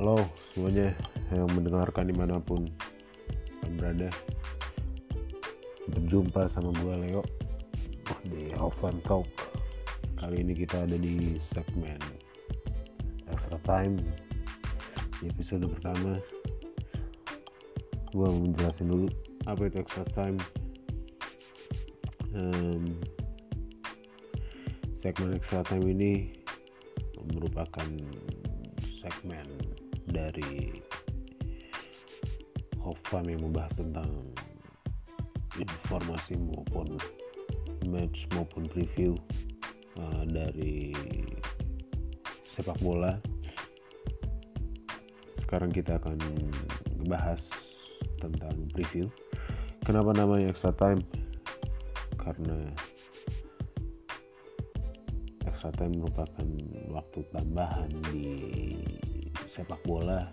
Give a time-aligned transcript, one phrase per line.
[0.00, 0.16] Halo
[0.56, 0.96] semuanya
[1.28, 2.64] yang mendengarkan di mana pun
[3.76, 4.08] berada.
[5.92, 7.20] Berjumpa sama gue Leo
[8.24, 9.28] di Offline Talk.
[10.16, 12.00] Kali ini kita ada di segmen
[13.28, 14.00] Extra Time.
[15.20, 16.16] Di episode pertama
[18.08, 19.04] Gue mau menjelasin dulu
[19.44, 20.40] apa itu Extra Time.
[22.32, 22.88] Um,
[25.04, 26.32] Segmen Extra Time ini
[27.36, 27.84] merupakan
[29.04, 29.69] segmen
[30.10, 30.82] dari
[32.80, 34.08] Hofam yang membahas tentang
[35.60, 36.96] informasi maupun
[37.88, 39.12] match maupun preview
[40.00, 40.94] uh, dari
[42.56, 43.20] sepak bola.
[45.44, 46.16] Sekarang kita akan
[47.10, 47.42] bahas
[48.20, 49.08] tentang preview.
[49.82, 51.02] Kenapa namanya extra time?
[52.20, 52.56] Karena
[55.48, 56.48] extra time merupakan
[56.92, 58.28] waktu tambahan di
[59.50, 60.30] sepak bola.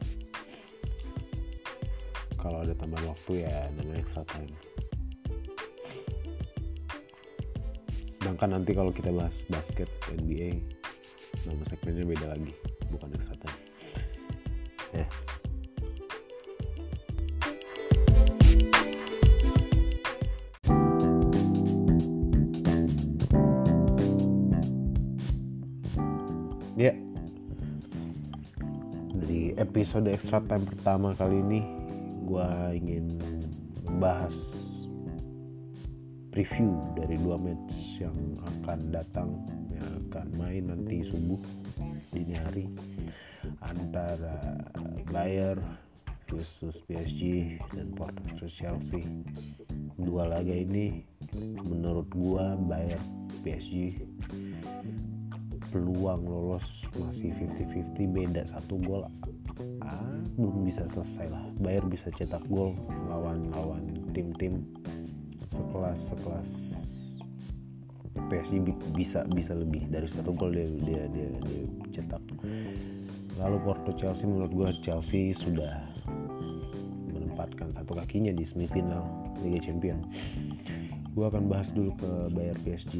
[2.37, 4.53] Kalau ada tambahan waktu ya namanya extra time.
[8.21, 10.61] Sedangkan nanti kalau kita bahas basket NBA
[11.49, 12.53] nama segmennya beda lagi
[12.93, 13.59] bukan extra time.
[14.93, 15.05] Ya Ya,
[29.57, 31.61] episode extra time pertama kali ini
[32.29, 33.17] gue ingin
[33.89, 34.33] membahas
[36.29, 38.13] preview dari dua match yang
[38.45, 39.29] akan datang
[39.73, 41.41] yang akan main nanti subuh
[42.13, 42.65] dini hari
[43.65, 44.37] antara
[45.09, 45.57] Bayer
[46.29, 49.01] versus PSG dan Porto versus Chelsea.
[49.97, 51.01] Dua laga ini
[51.65, 52.99] menurut gua Bayer
[53.41, 54.03] PSG
[55.71, 56.63] peluang lolos
[56.95, 59.03] masih 50-50 beda satu gol
[59.83, 61.43] ah, belum bisa selesai lah.
[61.61, 62.73] Bayer bisa cetak gol
[63.09, 64.65] lawan-lawan tim-tim
[65.47, 66.49] sekelas sekelas
[68.27, 68.53] PSG
[68.97, 69.85] bisa bisa lebih.
[69.87, 71.63] Dari satu gol dia dia dia, dia
[71.97, 72.23] cetak.
[73.37, 75.85] Lalu Porto Chelsea menurut gue Chelsea sudah
[77.13, 79.05] menempatkan satu kakinya di semifinal
[79.45, 80.01] Liga Champion
[81.17, 82.93] gue akan bahas dulu ke Bayer PSG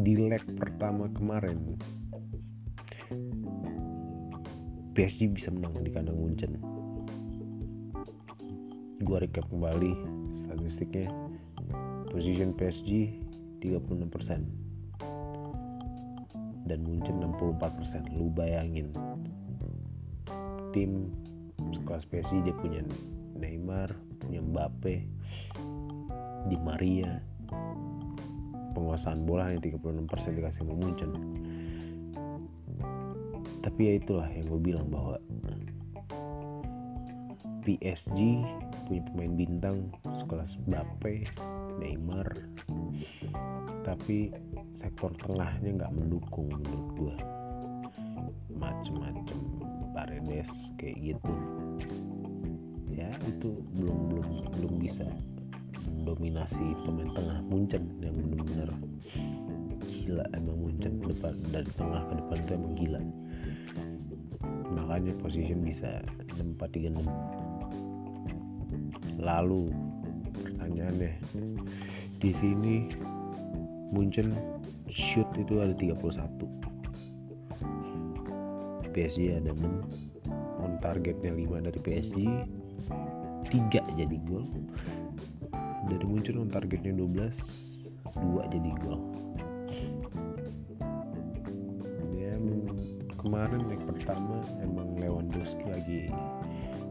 [0.00, 1.76] di leg pertama kemarin
[4.98, 6.58] PSG bisa menang di kandang Munchen.
[9.06, 9.94] Gua recap kembali
[10.42, 11.06] statistiknya.
[12.10, 13.14] Position PSG
[13.62, 14.42] 36%
[16.66, 18.90] dan Munchen 64% lu bayangin.
[20.74, 21.14] Tim
[21.62, 22.82] sekelas PSG dia punya
[23.38, 25.06] Neymar punya Mbappe
[26.50, 27.22] Di Maria.
[28.74, 31.14] Penguasaan bola hanya 36% dikasih sama Munchen
[33.62, 35.16] tapi ya itulah yang gue bilang bahwa
[37.68, 38.16] PSG
[38.88, 39.76] punya pemain bintang
[40.24, 41.28] sekelas Mbappe,
[41.76, 42.28] Neymar.
[43.84, 44.32] Tapi
[44.72, 47.16] sektor tengahnya nggak mendukung menurut gue
[48.56, 49.38] macem-macem
[49.92, 50.48] Paredes
[50.80, 51.34] kayak gitu.
[52.88, 55.04] Ya itu belum belum belum bisa
[55.92, 57.38] mendominasi pemain tengah.
[57.52, 58.70] Munchen yang benar-benar
[59.84, 63.00] gila emang Munchen depan dari tengah ke depan itu emang gila
[64.88, 66.00] makanya position bisa
[66.40, 66.96] 6436
[69.20, 69.68] lalu
[70.40, 71.12] pertanyaannya
[72.16, 72.88] di sini
[73.92, 74.32] Munchen
[74.88, 76.00] shoot itu ada 31
[78.96, 79.60] PSG ada 6
[80.64, 82.18] on targetnya 5 dari PSG
[83.48, 84.44] 3 jadi gol.
[85.88, 87.32] Dari Munchen on targetnya 12
[88.18, 89.00] 2 jadi gol.
[92.18, 92.34] Ya
[93.16, 96.08] kemarin yang pertama emang Lewandowski lagi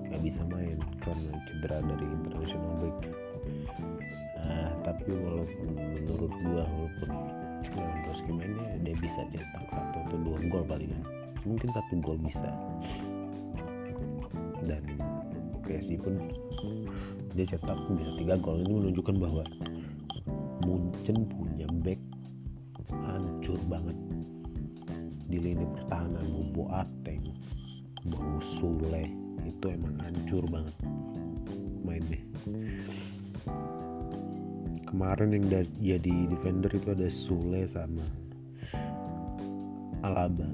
[0.06, 2.98] nggak bisa main karena cedera dari international break.
[4.46, 7.10] Nah tapi walaupun menurut gua walaupun
[7.74, 11.02] Lewandowski mainnya dia bisa cetak satu atau dua gol palingan
[11.42, 12.54] mungkin satu gol bisa.
[14.62, 14.86] Dan
[15.66, 16.22] PSG pun
[17.34, 18.62] dia cetak bisa tiga gol.
[18.62, 19.42] Ini menunjukkan bahwa
[20.70, 21.98] Munchen punya back
[22.94, 23.98] hancur banget
[25.28, 25.97] di lini pertahanan
[26.58, 27.22] Boateng
[28.10, 29.06] mau Sule
[29.46, 30.74] itu emang hancur banget
[31.86, 32.18] mainnya.
[34.90, 35.46] Kemarin yang
[35.78, 38.02] jadi defender itu ada Sule sama
[40.02, 40.50] Alaba.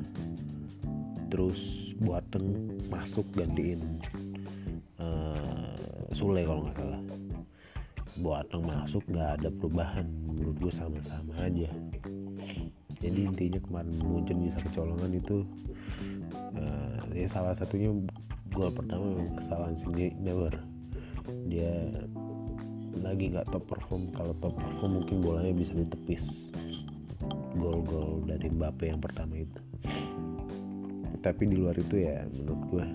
[1.32, 4.04] Terus Boateng masuk gantiin
[5.00, 7.02] uh, Sule kalau nggak salah.
[8.20, 11.72] Boateng masuk nggak ada perubahan menurut gue sama-sama aja.
[13.00, 15.48] Jadi intinya kemarin Munchen bisa kecolongan itu
[16.58, 17.92] uh, ya salah satunya
[18.54, 20.54] gol pertama memang kesalahan si Never
[21.48, 21.72] dia
[23.00, 24.12] lagi nggak top perform.
[24.14, 26.54] Kalau top perform mungkin bolanya bisa ditepis
[27.58, 29.60] gol-gol dari Mbappe yang pertama itu.
[31.24, 32.86] Tapi di luar itu ya menurut gue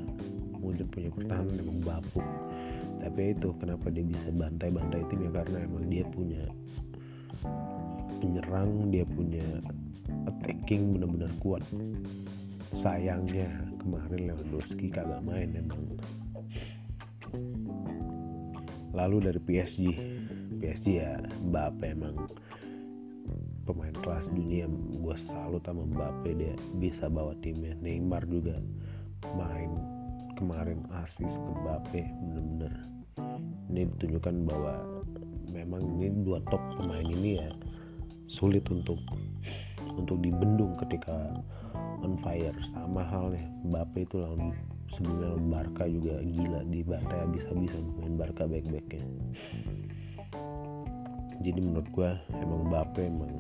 [0.59, 2.27] mungkin punya pertahanan emang bapuk
[2.99, 6.43] tapi itu kenapa dia bisa bantai-bantai tim ya karena emang dia punya
[8.19, 9.47] penyerang dia punya
[10.27, 11.63] attacking benar-benar kuat
[12.77, 13.49] sayangnya
[13.81, 15.97] kemarin Lewandowski kagak main emang.
[18.93, 19.81] Lalu dari PSG
[20.59, 22.27] PSG ya Mbappe emang
[23.63, 24.67] pemain kelas dunia.
[24.99, 27.79] Gue salut sama Mbappe dia bisa bawa timnya.
[27.79, 28.59] Neymar juga
[29.39, 29.71] main
[30.35, 32.75] kemarin asis ke Mbappe bener-bener.
[33.71, 34.75] Ini ditunjukkan bahwa
[35.55, 37.51] memang ini dua top pemain ini ya
[38.29, 39.01] sulit untuk
[39.97, 41.17] untuk dibendung ketika
[42.05, 42.55] on fire.
[42.71, 44.55] Sama halnya Mbappe itu lawan
[44.95, 46.61] sebelumnya Barca juga gila.
[46.67, 49.05] Di Barca bisa-bisa main Barca baik-baiknya
[51.39, 52.11] jadi menurut gue
[52.43, 53.33] emang Mbappe emang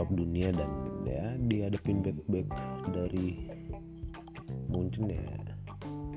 [0.00, 0.70] top dunia dan
[1.04, 2.48] ya dihadapin back back
[2.96, 3.36] dari
[4.72, 5.20] mungkin ya.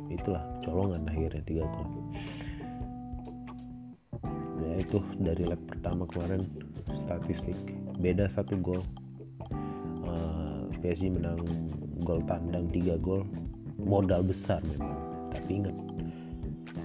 [0.08, 1.90] Itulah colongan akhirnya tiga gol.
[4.64, 6.48] Ya itu dari leg pertama kemarin
[7.04, 7.58] statistik.
[8.00, 8.84] Beda satu gol
[10.86, 11.42] PSG menang
[12.06, 13.26] gol tandang tiga gol
[13.82, 14.94] modal besar memang.
[15.34, 15.74] Tapi ingat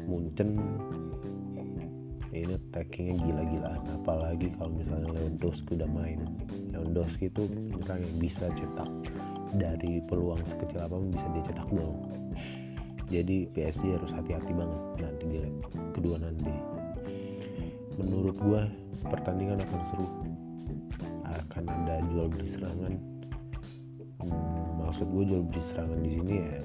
[0.08, 0.56] Munchen
[2.32, 3.84] ini tackingnya gila-gilaan.
[4.00, 6.16] Apalagi kalau misalnya Lewandowski udah main.
[6.72, 8.88] Lewandowski itu penyerang yang bisa cetak
[9.60, 11.92] dari peluang sekecil apa pun bisa dia cetak gol.
[13.12, 15.56] Jadi PSG harus hati-hati banget nanti di leg
[15.92, 16.54] kedua nanti.
[18.00, 18.60] Menurut gue
[19.12, 20.08] pertandingan akan seru.
[21.28, 23.19] Akan ada jual beli serangan
[24.80, 26.58] maksud gue jual beli serangan di sini ya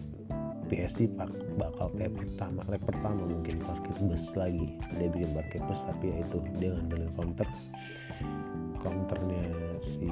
[0.66, 1.14] PSG
[1.62, 4.66] bakal kayak pertama leg pertama mungkin parkir bus lagi.
[4.98, 7.50] Dia bikin parkir bus tapi ya itu dia ngandelin counter.
[8.82, 9.46] Counternya
[9.86, 10.10] si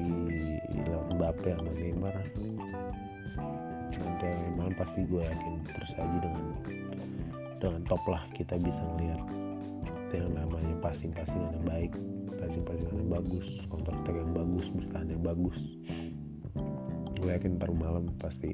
[1.18, 2.16] Mbappe sama Neymar.
[3.94, 6.46] Nanti malam pasti gue yakin tersaji dengan
[7.57, 9.22] dengan top lah kita bisa ngeliat
[10.13, 11.92] yang namanya passing-passing yang baik
[12.38, 15.57] passing-passing yang bagus counter attack yang bagus bertahan yang bagus
[17.24, 18.52] gue yakin ntar malam pasti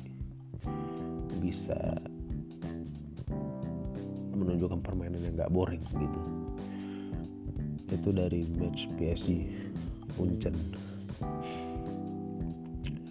[1.41, 1.97] bisa
[4.37, 6.21] menunjukkan permainan yang gak boring gitu.
[7.89, 9.49] Itu dari match PSG
[10.21, 10.53] Munchen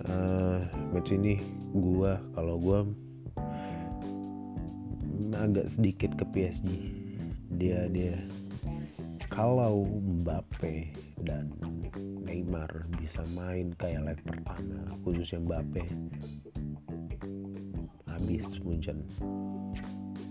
[0.08, 0.62] uh,
[0.94, 1.40] match ini
[1.74, 2.78] gua kalau gua
[5.38, 6.68] agak sedikit ke PSG
[7.58, 8.16] dia dia
[9.38, 10.90] kalau Mbappe
[11.22, 11.54] dan
[12.26, 15.86] Neymar bisa main kayak leg pertama khususnya Mbappe
[18.10, 19.06] habis Munchen.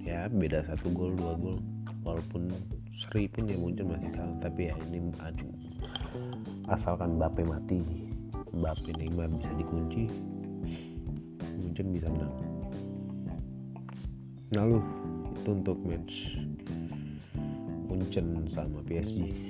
[0.04, 1.56] Ya beda satu gol dua gol.
[2.04, 2.52] Walaupun
[3.00, 5.08] seri pun ya Munchen masih kalah tapi ya ini
[6.68, 7.80] asalkan Mbappe mati
[8.52, 10.12] Mbappe Neymar bisa dikunci
[11.64, 12.36] Munchen bisa menang.
[14.52, 14.84] Lalu
[15.32, 16.44] itu untuk match
[17.88, 19.48] Munchen sama PSG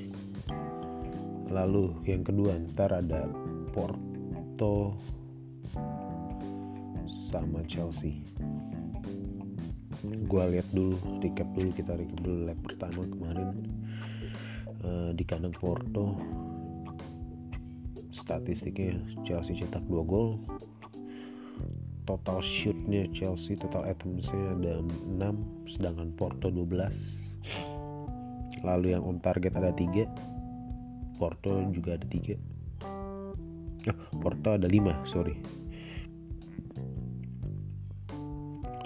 [1.51, 3.27] lalu yang kedua ntar ada
[3.71, 4.95] Porto
[7.27, 8.23] sama Chelsea.
[10.03, 13.49] Gue lihat dulu recap dulu kita recap dulu leg pertama kemarin.
[14.83, 16.15] Uh, di kandang Porto.
[18.13, 18.97] Statistiknya
[19.27, 20.39] Chelsea cetak 2 gol.
[22.07, 27.76] Total shootnya Chelsea total atomsnya ada 6 sedangkan Porto 12
[28.65, 32.57] lalu yang on target ada 3 Porto juga ada 3
[33.91, 35.35] oh, Porto ada 5 sorry.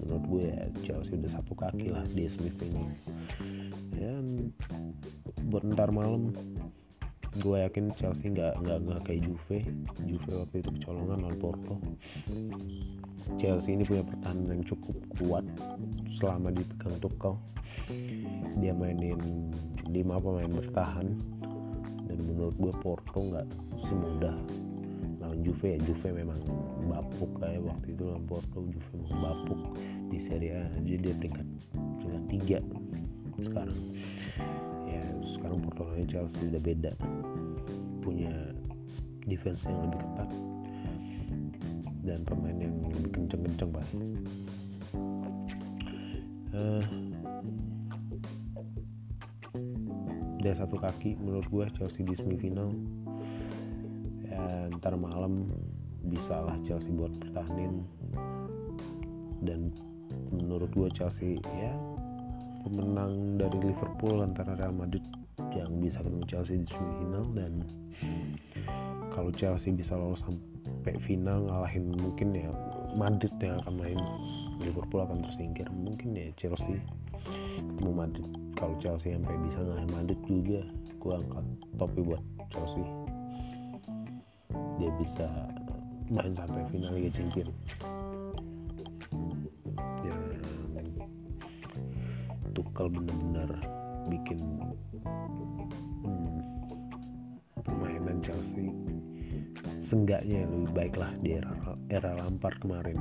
[0.00, 2.88] menurut gue ya Chelsea udah satu kaki lah di semifinal.
[3.92, 4.24] Ya
[5.52, 6.32] buat ntar malam
[7.44, 9.58] gue yakin Chelsea nggak nggak nggak kayak Juve.
[10.08, 11.76] Juve waktu itu kecolongan lawan Porto.
[13.36, 15.44] Chelsea ini punya pertahanan yang cukup kuat
[16.16, 17.36] selama dipegang Tuchel.
[18.64, 19.52] Dia mainin
[19.92, 21.12] lima pemain bertahan.
[22.08, 23.48] Dan menurut gue Porto nggak
[23.84, 24.36] semudah
[25.44, 26.40] Juve ya Juve memang
[26.88, 29.60] bapuk kayak waktu itu lawan Porto Juve memang bapuk
[30.08, 31.48] di Serie A jadi dia peringkat
[32.00, 32.58] peringkat tiga
[33.42, 33.78] sekarang.
[34.88, 35.04] Ya
[35.36, 36.92] sekarang Porto lawan Chelsea udah beda.
[38.00, 38.32] Punya
[39.28, 40.30] defense yang lebih ketat
[42.04, 44.08] dan pemain yang lebih kenceng-kenceng pasti
[46.52, 46.84] uh,
[50.44, 52.68] udah satu kaki menurut gue Chelsea di semifinal
[54.78, 55.48] ntar malam
[56.04, 57.84] bisa lah Chelsea buat pertahanin
[59.44, 59.72] dan
[60.32, 61.72] menurut gue Chelsea ya
[62.64, 65.04] pemenang dari Liverpool antara Real Madrid
[65.52, 67.52] yang bisa ketemu Chelsea di semifinal dan
[69.14, 72.50] kalau Chelsea bisa lolos sampai final ngalahin mungkin ya
[72.94, 73.98] Madrid yang akan main.
[74.62, 75.66] Liverpool akan tersingkir.
[75.70, 76.78] Mungkin ya Chelsea
[77.58, 78.26] ketemu Madrid.
[78.54, 80.60] Kalau Chelsea sampai bisa ngalahin Madrid juga
[80.98, 81.44] gue angkat
[81.78, 83.03] topi buat Chelsea
[84.78, 85.28] dia bisa
[86.10, 87.54] main sampai final Liga Champions
[90.04, 90.16] ya
[92.54, 93.50] Tuchel bener-bener
[94.10, 94.40] bikin
[96.04, 96.38] hmm,
[97.64, 98.68] permainan Chelsea
[99.84, 101.52] senggaknya lebih baik lah di era,
[101.92, 102.96] era Lampard kemarin.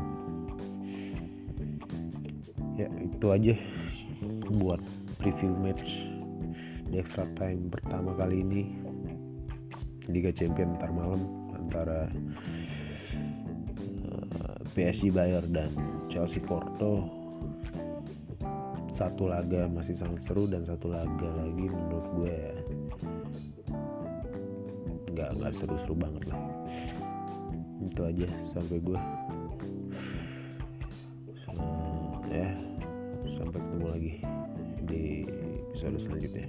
[2.76, 3.56] Ya itu aja
[4.52, 4.84] buat
[5.22, 6.12] preview match
[6.92, 8.62] di extra time pertama kali ini
[10.12, 11.43] Liga Champion ntar malam
[11.74, 12.06] antara
[14.06, 15.74] uh, PSG Bayern dan
[16.06, 17.10] Chelsea Porto.
[18.94, 22.38] Satu laga masih sangat seru dan satu laga lagi menurut gue
[25.18, 26.38] nggak nggak seru-seru banget lah.
[27.82, 29.00] Itu aja sampai gue.
[31.58, 32.54] Uh, ya
[33.34, 34.14] sampai ketemu lagi
[34.86, 35.26] di
[35.74, 36.48] episode selanjutnya